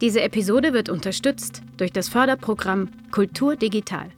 [0.00, 4.08] Diese Episode wird unterstützt durch das Förderprogramm Kultur Digital.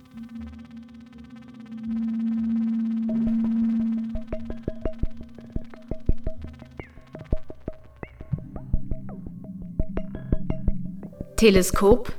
[11.36, 12.12] Teleskop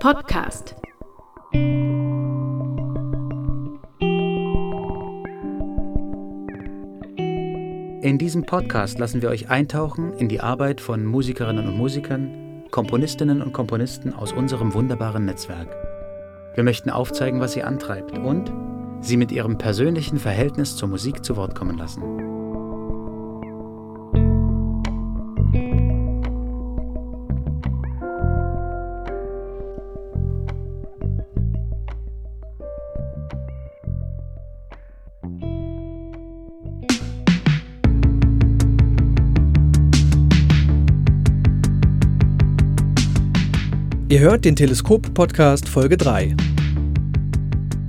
[0.00, 0.74] Podcast.
[8.02, 13.42] In diesem Podcast lassen wir euch eintauchen in die Arbeit von Musikerinnen und Musikern, Komponistinnen
[13.42, 15.68] und Komponisten aus unserem wunderbaren Netzwerk.
[16.54, 18.52] Wir möchten aufzeigen, was sie antreibt und
[19.00, 22.17] sie mit ihrem persönlichen Verhältnis zur Musik zu Wort kommen lassen.
[44.10, 46.34] Ihr hört den Teleskop-Podcast Folge 3.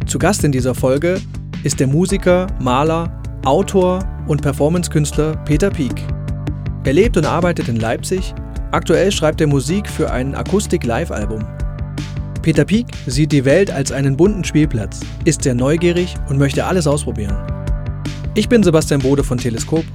[0.06, 1.22] Zu Gast in dieser Folge
[1.64, 5.96] ist der Musiker, Maler, Autor und Performancekünstler Peter Pieck.
[6.84, 8.34] Er lebt und arbeitet in Leipzig.
[8.72, 11.48] Aktuell schreibt er Musik für ein Akustik-Live-Album.
[12.42, 16.86] Peter Pieck sieht die Welt als einen bunten Spielplatz, ist sehr neugierig und möchte alles
[16.86, 17.38] ausprobieren.
[18.36, 19.86] Ich bin Sebastian Bode von Teleskop.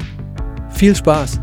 [0.70, 1.38] Viel Spaß!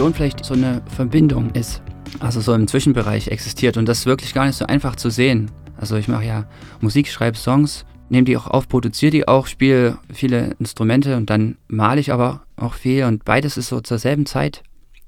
[0.00, 1.82] Vision vielleicht so eine Verbindung ist,
[2.20, 5.50] also so im Zwischenbereich existiert und das ist wirklich gar nicht so einfach zu sehen.
[5.76, 6.46] Also ich mache ja
[6.80, 11.58] Musik, schreibe Songs, nehme die auch auf, produziere die auch, spiele viele Instrumente und dann
[11.68, 14.62] male ich aber auch viel und beides ist so zur selben Zeit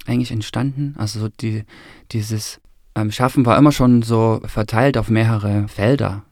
[0.07, 0.95] eigentlich entstanden.
[0.99, 1.65] Also so die,
[2.11, 2.61] dieses
[2.95, 6.23] ähm, Schaffen war immer schon so verteilt auf mehrere Felder.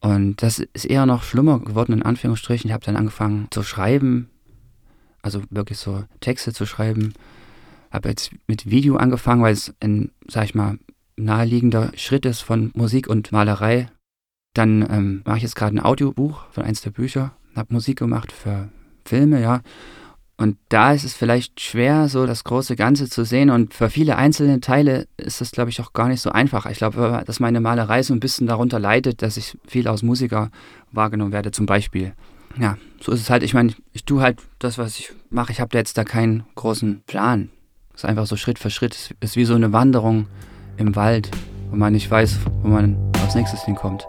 [0.00, 2.68] Und das ist eher noch schlimmer geworden, in Anführungsstrichen.
[2.68, 4.28] Ich habe dann angefangen zu schreiben,
[5.22, 7.14] also wirklich so Texte zu schreiben.
[7.92, 10.78] Habe jetzt mit Video angefangen, weil es ein, sag ich mal,
[11.16, 13.88] naheliegender Schritt ist von Musik und Malerei.
[14.54, 18.32] Dann ähm, mache ich jetzt gerade ein Audiobuch von eins der Bücher, habe Musik gemacht
[18.32, 18.70] für
[19.04, 19.60] Filme, ja.
[20.38, 23.50] Und da ist es vielleicht schwer, so das große Ganze zu sehen.
[23.50, 26.66] Und für viele einzelne Teile ist das, glaube ich, auch gar nicht so einfach.
[26.66, 30.50] Ich glaube, dass meine Malerei so ein bisschen darunter leidet, dass ich viel als Musiker
[30.90, 32.14] wahrgenommen werde, zum Beispiel
[32.58, 33.42] ja, so ist es halt.
[33.42, 35.52] Ich meine, ich tue halt das, was ich mache.
[35.52, 37.50] Ich habe jetzt da keinen großen Plan.
[37.94, 38.94] Es ist einfach so Schritt für Schritt.
[39.20, 40.26] Es ist wie so eine Wanderung
[40.76, 41.30] im Wald,
[41.70, 44.06] wo man nicht weiß, wo man als nächstes hinkommt.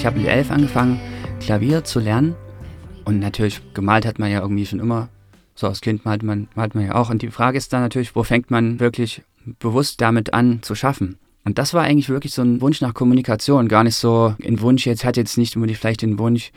[0.00, 0.98] Ich habe mit elf angefangen,
[1.40, 2.34] Klavier zu lernen.
[3.04, 5.10] Und natürlich, gemalt hat man ja irgendwie schon immer.
[5.54, 7.10] So als Kind malt man, malt man ja auch.
[7.10, 9.20] Und die Frage ist dann natürlich, wo fängt man wirklich
[9.58, 11.18] bewusst damit an zu schaffen?
[11.44, 13.68] Und das war eigentlich wirklich so ein Wunsch nach Kommunikation.
[13.68, 16.50] Gar nicht so ein Wunsch, jetzt hat jetzt nicht unbedingt vielleicht den Wunsch,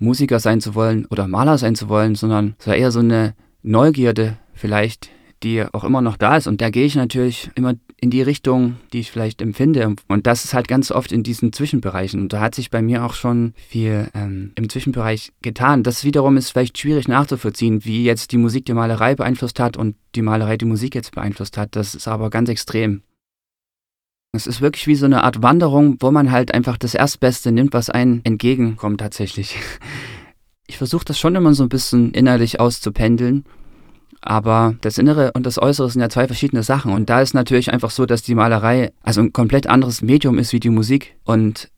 [0.00, 3.36] Musiker sein zu wollen oder Maler sein zu wollen, sondern es war eher so eine
[3.62, 5.08] Neugierde vielleicht,
[5.42, 6.46] die auch immer noch da ist.
[6.46, 9.94] Und da gehe ich natürlich immer in die Richtung, die ich vielleicht empfinde.
[10.06, 12.20] Und das ist halt ganz oft in diesen Zwischenbereichen.
[12.20, 15.82] Und da hat sich bei mir auch schon viel ähm, im Zwischenbereich getan.
[15.82, 19.96] Das wiederum ist vielleicht schwierig nachzuvollziehen, wie jetzt die Musik die Malerei beeinflusst hat und
[20.14, 21.74] die Malerei die Musik jetzt beeinflusst hat.
[21.74, 23.02] Das ist aber ganz extrem.
[24.32, 27.72] Es ist wirklich wie so eine Art Wanderung, wo man halt einfach das Erstbeste nimmt,
[27.72, 29.56] was einem entgegenkommt tatsächlich.
[30.70, 33.46] Ich versuche das schon immer so ein bisschen innerlich auszupendeln
[34.20, 36.92] aber das Innere und das Äußere sind ja zwei verschiedene Sachen.
[36.92, 40.52] Und da ist natürlich einfach so, dass die Malerei also ein komplett anderes Medium ist
[40.52, 41.16] wie die Musik.
[41.24, 41.70] Und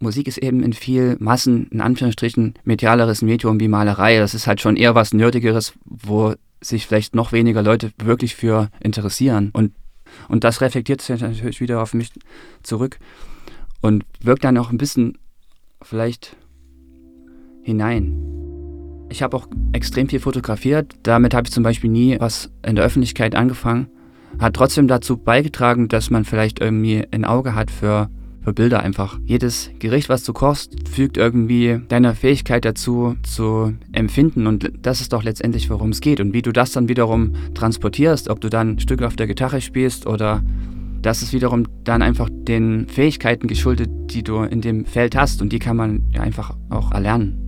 [0.00, 4.18] Musik ist eben in viel Massen, in Anführungsstrichen, medialeres Medium wie Malerei.
[4.18, 8.70] Das ist halt schon eher was Nerdigeres, wo sich vielleicht noch weniger Leute wirklich für
[8.80, 9.50] interessieren.
[9.52, 9.72] Und,
[10.28, 12.10] und das reflektiert sich natürlich wieder auf mich
[12.62, 12.98] zurück
[13.80, 15.18] und wirkt dann auch ein bisschen
[15.80, 16.36] vielleicht
[17.62, 18.51] hinein.
[19.12, 20.94] Ich habe auch extrem viel fotografiert.
[21.02, 23.88] Damit habe ich zum Beispiel nie was in der Öffentlichkeit angefangen.
[24.38, 28.08] Hat trotzdem dazu beigetragen, dass man vielleicht irgendwie ein Auge hat für
[28.40, 29.20] für Bilder einfach.
[29.24, 34.48] Jedes Gericht, was du kochst, fügt irgendwie deiner Fähigkeit dazu, zu empfinden.
[34.48, 36.18] Und das ist doch letztendlich, worum es geht.
[36.18, 39.60] Und wie du das dann wiederum transportierst, ob du dann ein Stück auf der Gitarre
[39.60, 40.42] spielst oder
[41.02, 45.42] das ist wiederum dann einfach den Fähigkeiten geschuldet, die du in dem Feld hast.
[45.42, 47.41] Und die kann man einfach auch erlernen.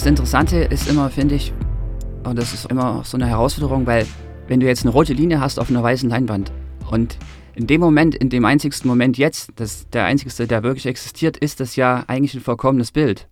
[0.00, 1.52] Das Interessante ist immer, finde ich,
[2.24, 4.06] und das ist immer so eine Herausforderung, weil
[4.48, 6.50] wenn du jetzt eine rote Linie hast auf einer weißen Leinwand
[6.90, 7.18] und
[7.54, 11.60] in dem Moment, in dem einzigsten Moment jetzt, das der einzigste, der wirklich existiert, ist
[11.60, 13.28] das ja eigentlich ein vollkommenes Bild.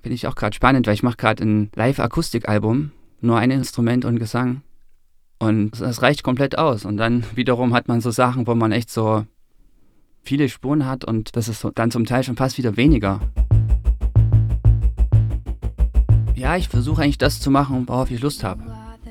[0.00, 4.20] Finde ich auch gerade spannend, weil ich mache gerade ein Live-Akustik-Album, nur ein Instrument und
[4.20, 4.62] Gesang.
[5.40, 6.84] Und das reicht komplett aus.
[6.84, 9.26] Und dann wiederum hat man so Sachen, wo man echt so
[10.22, 13.18] viele Spuren hat und das ist dann zum Teil schon fast wieder weniger.
[16.42, 18.64] Ja, ich versuche eigentlich das zu machen, worauf ich Lust habe.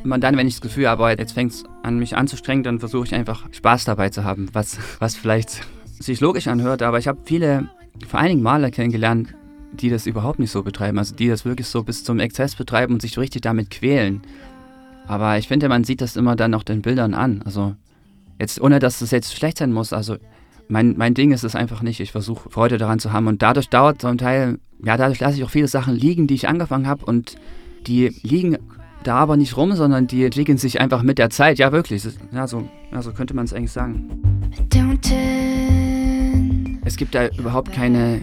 [0.03, 3.05] Immer dann, wenn ich das Gefühl habe, jetzt fängt es an, mich anzustrengen, dann versuche
[3.05, 5.61] ich einfach Spaß dabei zu haben, was, was vielleicht
[5.97, 7.69] sich logisch anhört, aber ich habe viele,
[8.05, 9.33] vor Dingen Maler kennengelernt,
[9.71, 12.95] die das überhaupt nicht so betreiben, also die das wirklich so bis zum Exzess betreiben
[12.95, 14.23] und sich richtig damit quälen.
[15.07, 17.43] Aber ich finde, man sieht das immer dann auch den Bildern an.
[17.43, 17.77] Also
[18.41, 20.17] jetzt, ohne dass es jetzt schlecht sein muss, also
[20.71, 21.99] mein, mein Ding ist es einfach nicht.
[21.99, 25.43] Ich versuche Freude daran zu haben und dadurch dauert zum Teil ja, dadurch lasse ich
[25.43, 27.35] auch viele Sachen liegen, die ich angefangen habe und
[27.87, 28.57] die liegen
[29.03, 31.59] da aber nicht rum, sondern die entwickeln sich einfach mit der Zeit.
[31.59, 32.03] Ja, wirklich.
[32.31, 34.09] Ja, so, ja, könnte man es eigentlich sagen.
[36.83, 38.21] Es gibt da überhaupt keine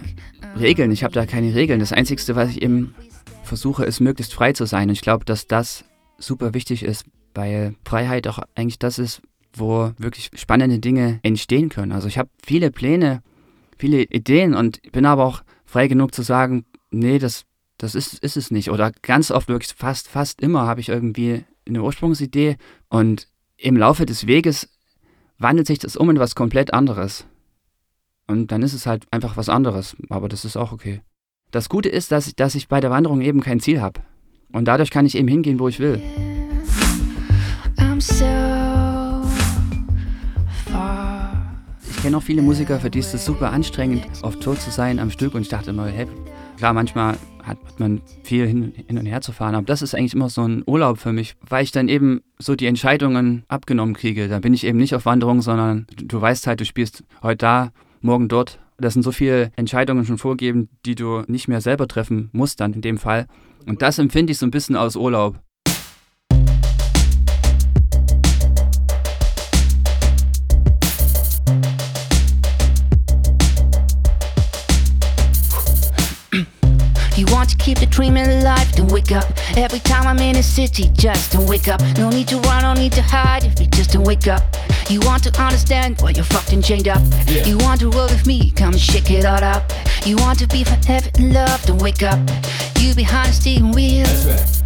[0.58, 0.90] Regeln.
[0.90, 1.80] Ich habe da keine Regeln.
[1.80, 2.94] Das Einzige, was ich eben
[3.42, 4.88] versuche, ist möglichst frei zu sein.
[4.88, 5.84] Und ich glaube, dass das
[6.18, 9.22] super wichtig ist, weil Freiheit auch eigentlich das ist,
[9.52, 11.92] wo wirklich spannende Dinge entstehen können.
[11.92, 13.22] Also ich habe viele Pläne,
[13.76, 17.44] viele Ideen und bin aber auch frei genug zu sagen, nee, das,
[17.76, 18.70] das ist, ist es nicht.
[18.70, 22.56] Oder ganz oft, wirklich fast, fast immer habe ich irgendwie eine Ursprungsidee
[22.88, 24.68] und im Laufe des Weges
[25.38, 27.26] wandelt sich das um in was komplett anderes.
[28.26, 31.00] Und dann ist es halt einfach was anderes, aber das ist auch okay.
[31.50, 34.00] Das Gute ist, dass ich, dass ich bei der Wanderung eben kein Ziel habe.
[34.52, 36.02] Und dadurch kann ich eben hingehen, wo ich will.
[37.98, 38.37] Ich
[42.08, 45.10] kenne auch viele Musiker, für die ist es super anstrengend, auf Tour zu sein am
[45.10, 45.34] Stück.
[45.34, 46.06] Und ich dachte immer, hey,
[46.56, 49.54] klar, manchmal hat, man viel hin, hin, und her zu fahren.
[49.54, 52.56] Aber das ist eigentlich immer so ein Urlaub für mich, weil ich dann eben so
[52.56, 54.26] die Entscheidungen abgenommen kriege.
[54.26, 57.36] Da bin ich eben nicht auf Wanderung, sondern du, du weißt halt, du spielst heute
[57.36, 58.58] da, morgen dort.
[58.78, 62.72] Das sind so viele Entscheidungen schon vorgegeben, die du nicht mehr selber treffen musst dann
[62.72, 63.26] in dem Fall.
[63.66, 65.38] Und das empfinde ich so ein bisschen aus Urlaub.
[77.18, 79.24] You want to keep the dream alive, then wake up.
[79.56, 81.80] Every time I'm in a city, just to wake up.
[81.96, 84.42] No need to run, no need to hide, if you just to wake up.
[84.88, 87.02] You want to understand why you're fucked and chained up.
[87.26, 87.44] Yeah.
[87.44, 89.72] You want to roll with me, come shake it all up.
[90.04, 92.20] You want to be forever in love, then wake up.
[92.78, 94.57] You behind the steering wheel.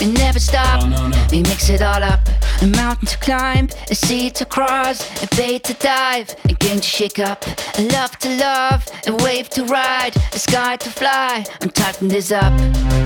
[0.00, 1.26] We never stop, no, no, no.
[1.30, 2.20] we mix it all up.
[2.62, 6.82] A mountain to climb, a sea to cross, a bay to dive, a game to
[6.82, 7.44] shake up,
[7.78, 11.44] a love to love, a wave to ride, a sky to fly.
[11.60, 12.52] I'm tightening this up.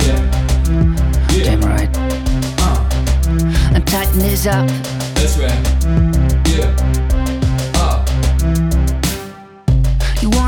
[0.07, 0.55] Yeah.
[1.33, 1.45] Yeah.
[1.45, 1.91] Damn right.
[2.61, 3.75] Uh.
[3.75, 4.69] I'm tightening this up.
[5.15, 5.74] That's right.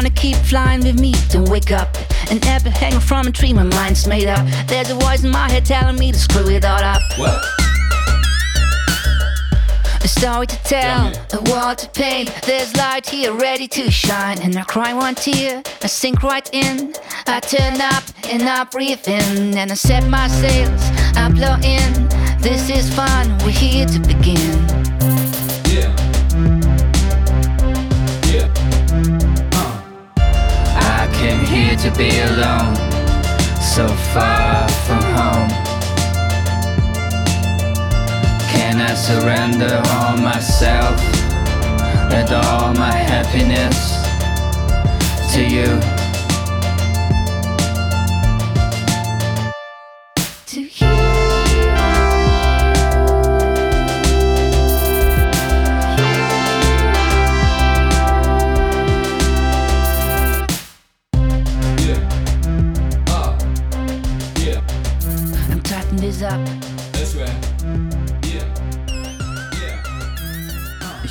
[0.07, 1.13] Wanna keep flying with me?
[1.31, 1.97] Don't wake up.
[2.31, 4.47] An apple hanging from a tree, my mind's made up.
[4.67, 7.01] There's a voice in my head telling me to screw it all up.
[7.17, 7.43] What?
[10.05, 12.31] A story to tell, a wall to paint.
[12.47, 14.41] There's light here ready to shine.
[14.43, 16.95] And I cry one tear, I sink right in.
[17.27, 19.57] I turn up and I breathe in.
[19.57, 20.83] And I set my sails,
[21.17, 22.09] I blow in.
[22.39, 24.66] This is fun, we're here to begin.
[31.97, 32.75] Be alone.
[33.61, 35.51] so far from home.
[38.53, 41.01] Can I surrender all myself
[42.13, 43.79] and all my happiness
[45.35, 45.96] to you?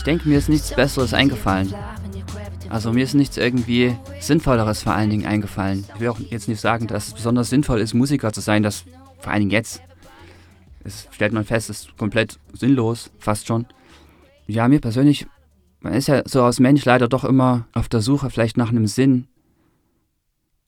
[0.05, 1.73] Denke, mir ist nichts Besseres eingefallen.
[2.69, 5.85] Also mir ist nichts irgendwie Sinnvolleres vor allen Dingen eingefallen.
[5.93, 8.85] Ich will auch jetzt nicht sagen, dass es besonders sinnvoll ist, Musiker zu sein, das
[9.19, 9.81] vor allen Dingen jetzt.
[10.83, 13.65] Das stellt man fest, ist komplett sinnlos, fast schon.
[14.47, 15.25] Ja, mir persönlich,
[15.79, 18.87] man ist ja so als Mensch leider doch immer auf der Suche vielleicht nach einem
[18.87, 19.27] Sinn.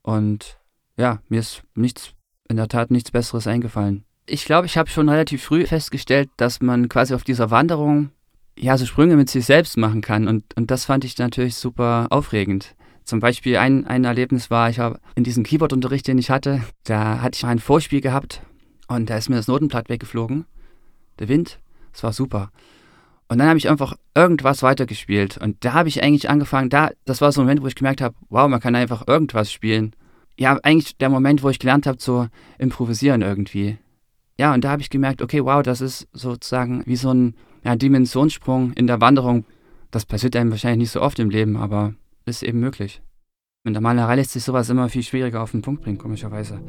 [0.01, 0.58] Und
[0.98, 2.13] ja, mir ist nichts,
[2.48, 4.03] in der Tat nichts Besseres eingefallen.
[4.25, 8.10] Ich glaube, ich habe schon relativ früh festgestellt, dass man quasi auf dieser Wanderung
[8.57, 10.27] ja, so Sprünge mit sich selbst machen kann.
[10.27, 12.75] Und, und das fand ich natürlich super aufregend.
[13.03, 17.21] Zum Beispiel ein, ein Erlebnis war, ich habe in diesem Keyboard-Unterricht, den ich hatte, da
[17.21, 18.41] hatte ich ein Vorspiel gehabt
[18.87, 20.45] und da ist mir das Notenblatt weggeflogen.
[21.19, 21.59] Der Wind,
[21.93, 22.51] das war super.
[23.29, 25.37] Und dann habe ich einfach irgendwas weitergespielt.
[25.37, 28.01] Und da habe ich eigentlich angefangen, da, das war so ein Moment, wo ich gemerkt
[28.01, 29.93] habe, wow, man kann einfach irgendwas spielen.
[30.37, 33.77] Ja, eigentlich der Moment, wo ich gelernt habe zu improvisieren irgendwie.
[34.39, 37.35] Ja, und da habe ich gemerkt, okay, wow, das ist sozusagen wie so ein
[37.67, 39.43] ja, Dimensionssprung in der Wanderung.
[39.91, 41.93] Das passiert einem wahrscheinlich nicht so oft im Leben, aber
[42.25, 43.01] ist eben möglich.
[43.65, 46.62] In der Malerei lässt sich sowas immer viel schwieriger auf den Punkt bringen, komischerweise.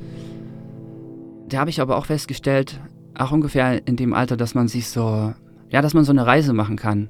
[1.49, 2.81] Da habe ich aber auch festgestellt,
[3.15, 5.33] auch ungefähr in dem Alter, dass man sich so,
[5.71, 7.09] ja, dass man so eine Reise machen kann.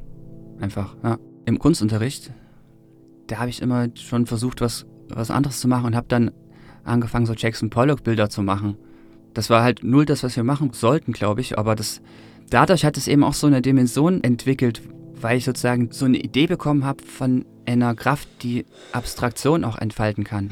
[0.60, 1.18] Einfach, ja.
[1.46, 2.30] Im Kunstunterricht,
[3.28, 6.30] da habe ich immer schon versucht, was, was anderes zu machen und habe dann
[6.84, 8.76] angefangen, so Jackson Pollock-Bilder zu machen.
[9.32, 12.02] Das war halt null das, was wir machen sollten, glaube ich, aber das,
[12.50, 14.82] dadurch hat es eben auch so eine Dimension entwickelt,
[15.20, 20.24] weil ich sozusagen so eine Idee bekommen habe von einer Kraft, die Abstraktion auch entfalten
[20.24, 20.50] kann.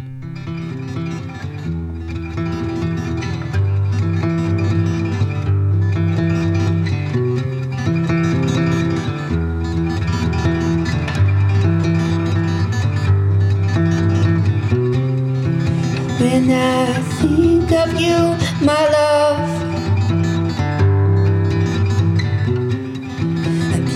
[16.19, 18.35] When I think of you,
[18.65, 19.56] my love,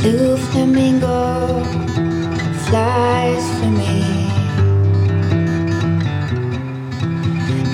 [0.03, 1.63] blue flamingo
[2.65, 4.03] flies for me,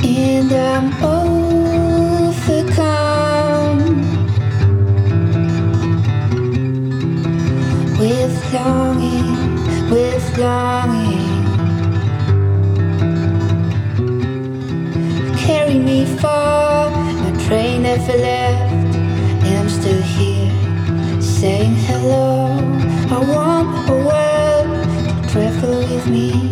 [0.04, 2.56] and I'm overcome
[7.98, 9.30] with longing,
[9.90, 11.36] with longing.
[15.46, 16.90] carry me far.
[16.90, 18.65] My train never left,
[22.06, 22.58] hello.
[23.10, 26.45] I want a world to travel with me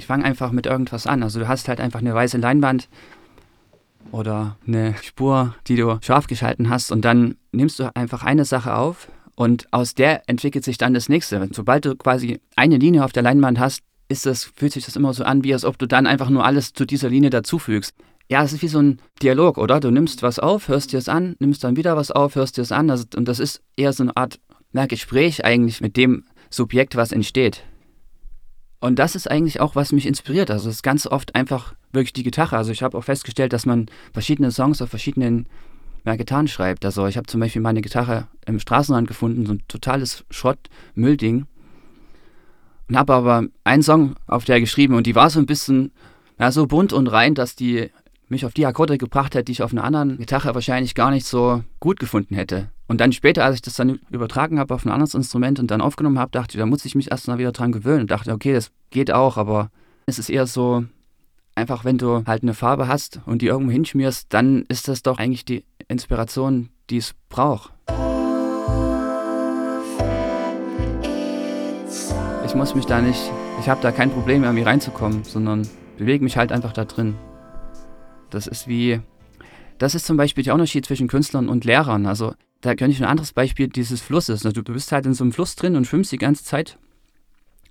[0.00, 1.22] fang einfach mit irgendwas an.
[1.22, 2.88] Also du hast halt einfach eine weiße Leinwand
[4.12, 8.74] oder eine Spur, die du scharf geschalten hast und dann nimmst du einfach eine Sache
[8.74, 11.48] auf und aus der entwickelt sich dann das nächste.
[11.52, 15.12] Sobald du quasi eine Linie auf der Leinwand hast, ist das, fühlt sich das immer
[15.14, 17.94] so an, wie als ob du dann einfach nur alles zu dieser Linie dazufügst.
[18.30, 19.80] Ja, es ist wie so ein Dialog, oder?
[19.80, 22.62] Du nimmst was auf, hörst dir es an, nimmst dann wieder was auf, hörst dir
[22.62, 22.90] es an.
[22.90, 24.40] Also, und das ist eher so eine Art
[24.72, 27.64] na, Gespräch eigentlich mit dem Subjekt, was entsteht.
[28.84, 30.50] Und das ist eigentlich auch, was mich inspiriert.
[30.50, 32.58] Also es ist ganz oft einfach wirklich die Gitarre.
[32.58, 35.46] Also ich habe auch festgestellt, dass man verschiedene Songs auf verschiedenen
[36.04, 36.84] ja, Gitarren schreibt.
[36.84, 41.46] Also ich habe zum Beispiel meine Gitarre im Straßenrand gefunden, so ein totales Schrott-Müllding.
[42.90, 45.90] Und habe aber einen Song auf der geschrieben und die war so ein bisschen
[46.38, 47.88] ja, so bunt und rein, dass die
[48.34, 51.24] mich auf die Akkorde gebracht hat, die ich auf einer anderen Gitarre wahrscheinlich gar nicht
[51.24, 52.68] so gut gefunden hätte.
[52.86, 55.80] Und dann später, als ich das dann übertragen habe auf ein anderes Instrument und dann
[55.80, 58.02] aufgenommen habe, dachte ich, da muss ich mich erst mal wieder dran gewöhnen.
[58.02, 59.70] Und dachte, okay, das geht auch, aber
[60.06, 60.84] es ist eher so,
[61.54, 65.18] einfach wenn du halt eine Farbe hast und die irgendwo hinschmierst, dann ist das doch
[65.18, 67.72] eigentlich die Inspiration, die es braucht.
[72.44, 73.20] Ich muss mich da nicht,
[73.60, 77.14] ich habe da kein Problem, irgendwie reinzukommen, sondern bewege mich halt einfach da drin.
[78.34, 79.00] Das ist wie,
[79.78, 82.06] das ist zum Beispiel der Unterschied zwischen Künstlern und Lehrern.
[82.06, 84.46] Also da könnte ich ein anderes Beispiel dieses Flusses.
[84.46, 86.78] Also, du bist halt in so einem Fluss drin und schwimmst die ganze Zeit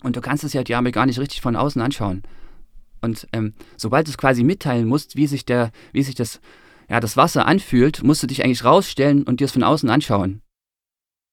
[0.04, 2.22] und du kannst es ja die Arme gar nicht richtig von außen anschauen.
[3.02, 6.42] Und ähm, sobald du es quasi mitteilen musst, wie sich, der, wie sich das,
[6.90, 10.42] ja, das Wasser anfühlt, musst du dich eigentlich rausstellen und dir es von außen anschauen.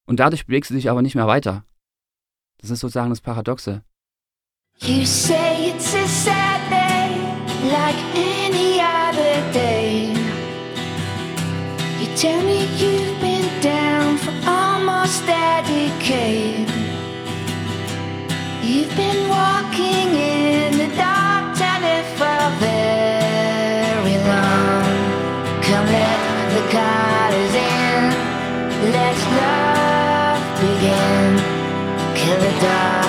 [0.06, 1.64] Und dadurch bewegst du dich aber nicht mehr weiter.
[2.58, 3.82] Das ist sozusagen das Paradoxe.
[4.80, 8.69] You say it's a sad day, like any
[12.20, 16.68] tell me you've been down for almost a decade.
[18.62, 24.84] You've been walking in the dark, telling for very long.
[25.66, 26.20] Come let
[26.56, 28.02] the colors in,
[28.96, 31.30] let love begin.
[32.14, 32.99] Kill the darkness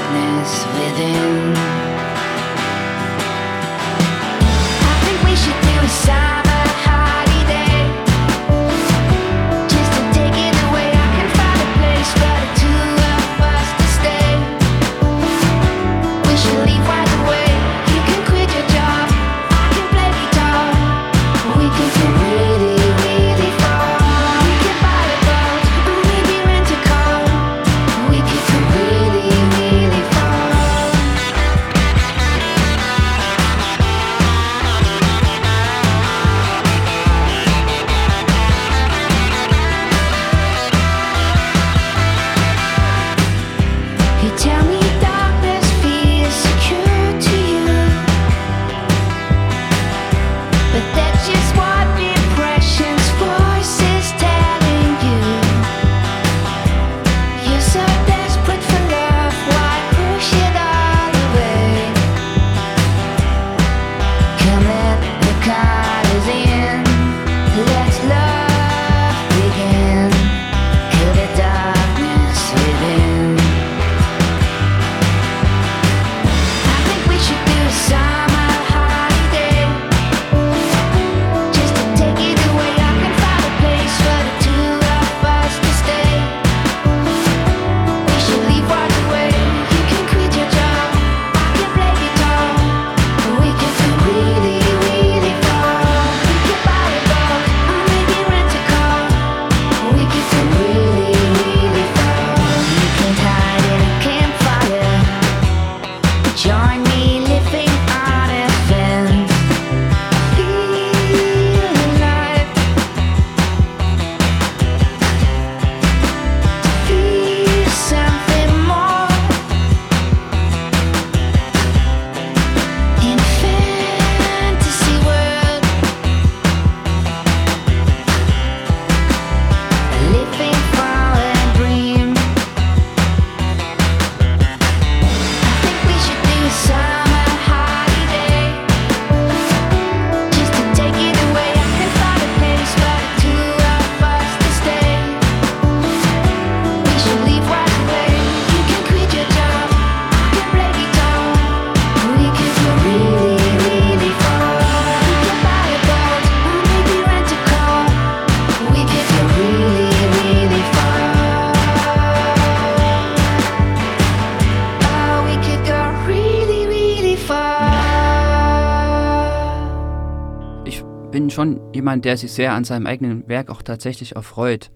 [171.81, 174.71] jemand, der sich sehr an seinem eigenen Werk auch tatsächlich erfreut.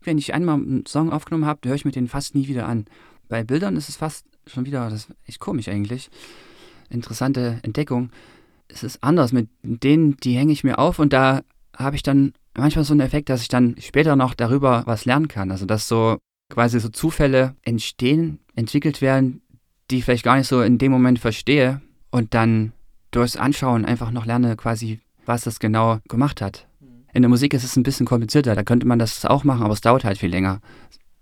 [0.00, 2.86] Wenn ich einmal einen Song aufgenommen habe, höre ich mir den fast nie wieder an.
[3.28, 6.10] Bei Bildern ist es fast schon wieder, das ist echt komisch eigentlich.
[6.90, 8.10] Interessante Entdeckung.
[8.68, 9.32] Es ist anders.
[9.32, 11.42] Mit denen, die hänge ich mir auf und da
[11.76, 15.28] habe ich dann manchmal so einen Effekt, dass ich dann später noch darüber was lernen
[15.28, 15.50] kann.
[15.50, 16.18] Also dass so
[16.50, 19.42] quasi so Zufälle entstehen, entwickelt werden,
[19.90, 22.72] die ich vielleicht gar nicht so in dem Moment verstehe und dann
[23.10, 26.66] durchs Anschauen einfach noch lerne, quasi, was das genau gemacht hat.
[27.12, 29.72] In der Musik ist es ein bisschen komplizierter, da könnte man das auch machen, aber
[29.72, 30.60] es dauert halt viel länger.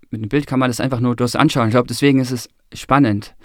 [0.09, 1.67] Mit einem Bild kann man das einfach nur durchs Anschauen.
[1.67, 3.35] Ich glaube, deswegen ist es spannend.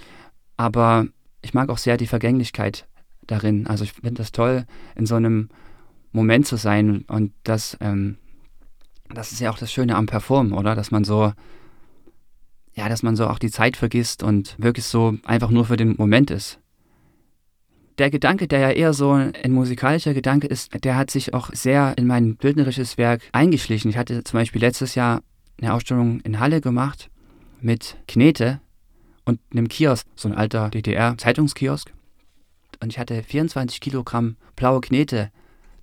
[0.57, 1.07] Aber
[1.43, 2.87] ich mag auch sehr die Vergänglichkeit
[3.27, 3.67] darin.
[3.67, 4.67] Also ich finde das toll,
[4.97, 5.49] in so einem
[6.13, 8.17] Moment zu sein und das, ähm,
[9.15, 10.75] das ist ja auch das Schöne am Performen, oder?
[10.75, 11.33] Dass man so,
[12.75, 15.97] ja, dass man so auch die Zeit vergisst und wirklich so einfach nur für den
[15.97, 16.61] Moment ist.
[17.99, 21.95] Der Gedanke, der ja eher so ein musikalischer Gedanke ist, der hat sich auch sehr
[21.99, 23.91] in mein bildnerisches Werk eingeschlichen.
[23.91, 25.23] Ich hatte zum Beispiel letztes Jahr
[25.61, 27.11] eine Ausstellung in Halle gemacht
[27.61, 28.61] mit Knete
[29.25, 31.93] und einem Kiosk, so ein alter DDR-Zeitungskiosk.
[32.81, 35.33] Und ich hatte 24 Kilogramm blaue Knete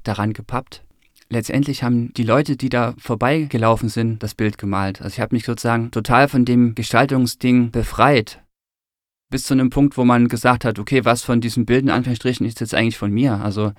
[0.04, 0.84] daran gepappt.
[1.30, 5.02] Letztendlich haben die Leute, die da vorbeigelaufen sind, das Bild gemalt.
[5.02, 8.42] Also ich habe mich sozusagen total von dem Gestaltungsding befreit.
[9.30, 12.60] Bis zu einem Punkt, wo man gesagt hat, okay, was von diesen Bildern, Anführungsstrichen, ist
[12.60, 13.42] jetzt eigentlich von mir?
[13.42, 13.74] Also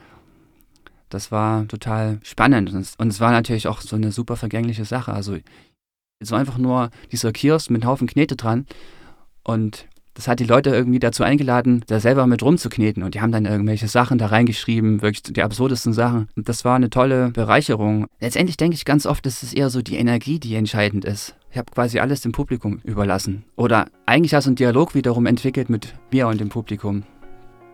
[1.09, 2.73] das war total spannend.
[2.73, 5.13] Und es war natürlich auch so eine super vergängliche Sache.
[5.13, 5.39] Also
[6.21, 8.67] so einfach nur dieser Kiosk mit einem Haufen Knete dran.
[9.45, 13.03] Und das hat die Leute irgendwie dazu eingeladen, da selber mit rumzukneten.
[13.03, 16.29] Und die haben dann irgendwelche Sachen da reingeschrieben, wirklich die absurdesten Sachen.
[16.35, 18.07] Und das war eine tolle Bereicherung.
[18.19, 21.37] Letztendlich denke ich ganz oft, dass es eher so die Energie, die entscheidend ist.
[21.51, 23.45] Ich habe quasi alles dem Publikum überlassen.
[23.57, 27.03] Oder eigentlich hast du einen Dialog wiederum entwickelt mit mir und dem Publikum.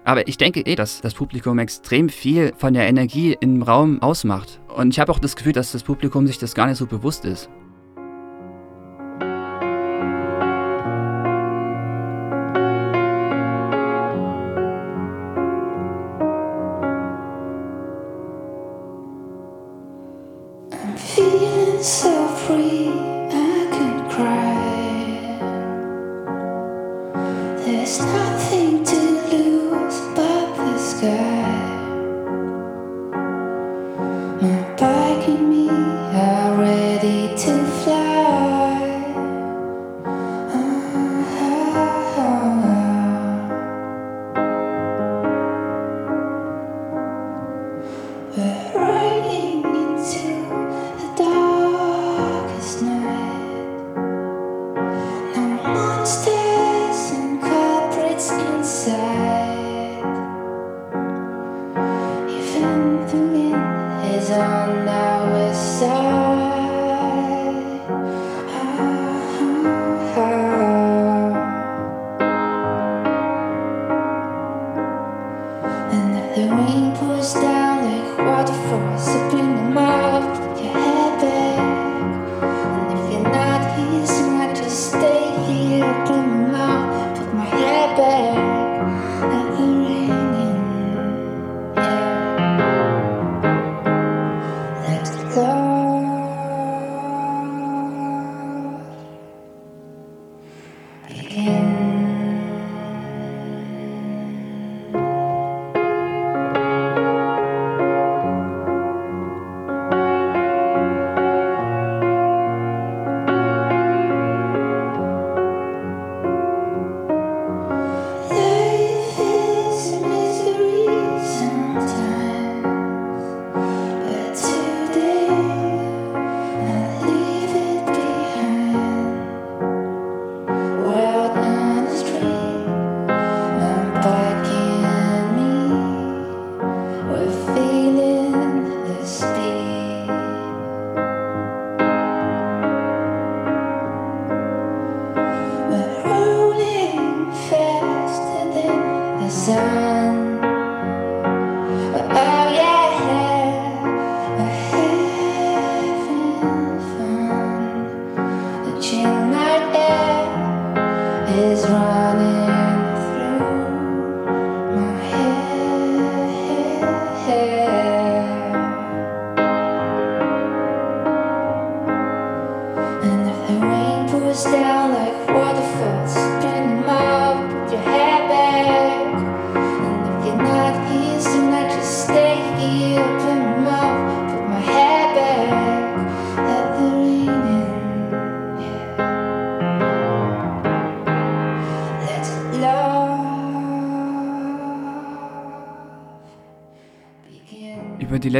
[0.04, 4.60] Aber ich denke eh, dass das Publikum extrem viel von der Energie im Raum ausmacht.
[4.76, 7.24] Und ich habe auch das Gefühl, dass das Publikum sich das gar nicht so bewusst
[7.24, 7.48] ist.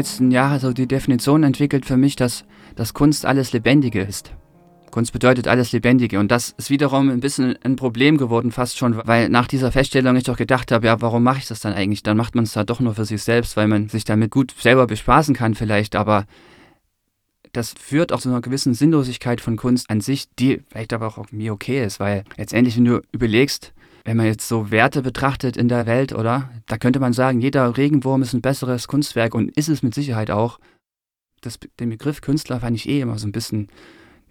[0.02, 4.32] Letzten Jahre so die Definition entwickelt für mich, dass, dass Kunst alles Lebendige ist.
[4.90, 6.18] Kunst bedeutet alles Lebendige.
[6.18, 10.16] Und das ist wiederum ein bisschen ein Problem geworden, fast schon, weil nach dieser Feststellung
[10.16, 12.02] ich doch gedacht habe, ja, warum mache ich das dann eigentlich?
[12.02, 14.52] Dann macht man es da doch nur für sich selbst, weil man sich damit gut
[14.58, 16.26] selber bespaßen kann vielleicht, aber
[17.52, 21.30] das führt auch zu einer gewissen Sinnlosigkeit von Kunst an sich, die vielleicht aber auch
[21.30, 23.72] mir okay ist, weil letztendlich, wenn du überlegst,
[24.04, 26.50] wenn man jetzt so Werte betrachtet in der Welt, oder?
[26.66, 30.30] Da könnte man sagen, jeder Regenwurm ist ein besseres Kunstwerk und ist es mit Sicherheit
[30.30, 30.58] auch.
[31.40, 33.68] Das, den Begriff Künstler fand ich eh immer so ein bisschen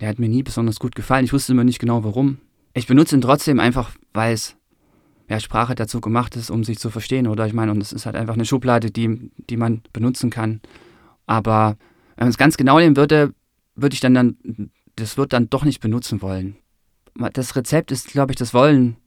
[0.02, 1.26] der hat mir nie besonders gut gefallen.
[1.26, 2.40] Ich wusste immer nicht genau warum.
[2.74, 4.56] Ich benutze ihn trotzdem einfach, weil es
[5.30, 7.28] ja, Sprache dazu gemacht ist, um sich zu verstehen.
[7.28, 10.60] Oder ich meine, und es ist halt einfach eine Schublade, die, die man benutzen kann.
[11.28, 11.78] Aber
[12.16, 13.34] wenn man es ganz genau nehmen würde,
[13.76, 16.58] würde ich dann, dann, das wird dann doch nicht benutzen wollen.
[17.34, 18.98] Das Rezept ist, glaube ich, das Wollen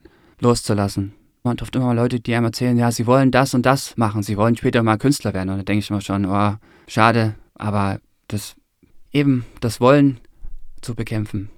[0.41, 1.15] loszulassen.
[1.43, 4.37] Man trifft immer Leute, die einem erzählen, ja, sie wollen das und das machen, sie
[4.37, 5.51] wollen später mal Künstler werden.
[5.51, 6.55] Und da denke ich immer schon, oh,
[6.89, 8.57] schade, aber das
[9.13, 10.21] eben, das Wollen
[10.81, 11.51] zu bekämpfen.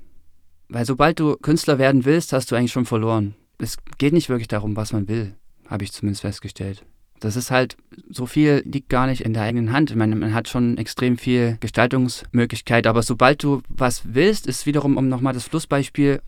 [0.68, 3.34] Weil sobald du Künstler werden willst, hast du eigentlich schon verloren.
[3.58, 5.34] Es geht nicht wirklich darum, was man will,
[5.68, 6.84] habe ich zumindest festgestellt.
[7.20, 7.76] Das ist halt,
[8.10, 9.90] so viel liegt gar nicht in der eigenen Hand.
[9.90, 14.96] Ich meine, man hat schon extrem viel Gestaltungsmöglichkeit, aber sobald du was willst, ist wiederum,
[14.96, 16.20] um nochmal das Flussbeispiel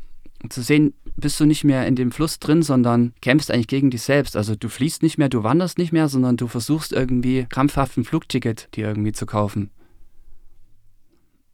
[0.48, 4.02] zu sehen, bist du nicht mehr in dem Fluss drin, sondern kämpfst eigentlich gegen dich
[4.02, 4.36] selbst.
[4.36, 8.04] Also du fließt nicht mehr, du wanderst nicht mehr, sondern du versuchst irgendwie krampfhaft ein
[8.04, 9.70] Flugticket dir irgendwie zu kaufen.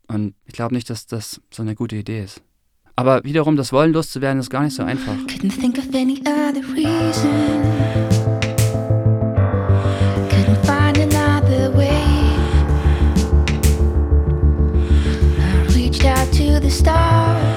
[0.07, 2.43] Und ich glaube nicht, dass das so eine gute Idee ist.
[2.97, 5.15] Aber wiederum, das Wollen loszuwerden, ist gar nicht so einfach.
[5.27, 7.65] Couldn't think of any other reason.
[16.35, 17.54] To the stars.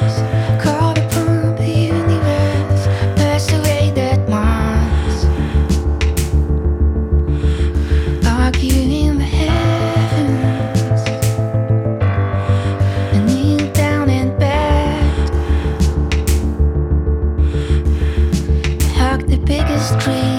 [19.80, 20.37] Street.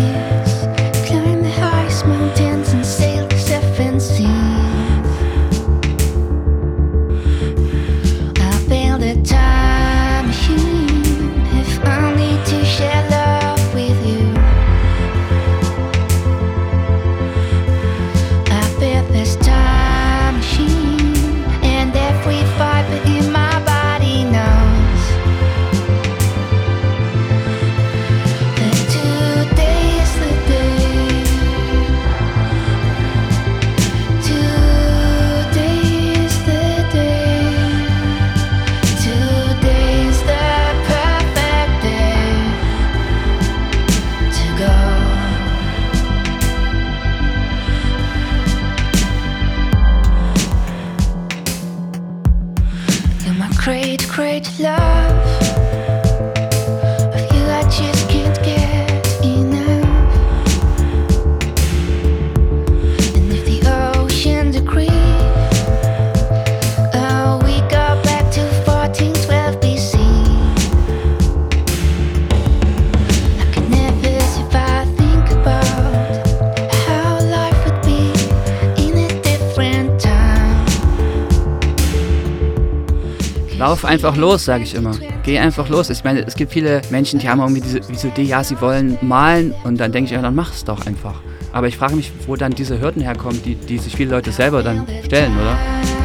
[83.88, 84.92] Einfach los, sage ich immer.
[85.24, 85.90] Geh einfach los.
[85.90, 88.98] Ich meine, es gibt viele Menschen, die haben irgendwie diese, diese Idee, ja, sie wollen
[89.00, 91.20] malen und dann denke ich, ja, dann mach es doch einfach.
[91.52, 94.62] Aber ich frage mich, wo dann diese Hürden herkommen, die, die sich viele Leute selber
[94.62, 95.97] dann stellen, oder?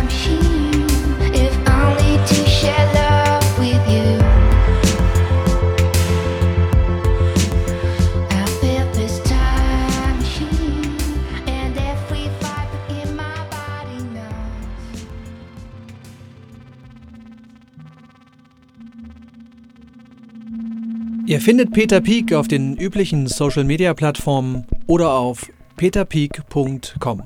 [21.25, 27.23] Ihr findet Peter Peak auf den üblichen Social Media Plattformen oder auf peterpeak.com.